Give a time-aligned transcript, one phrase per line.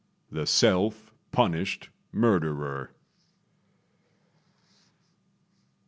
[0.31, 2.89] THE SELF PUNISHED MURDERER.